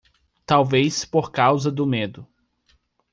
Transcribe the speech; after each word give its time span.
Talvez 0.47 1.05
por 1.05 1.31
causa 1.31 1.71
do 1.71 1.85
medo 1.85 2.27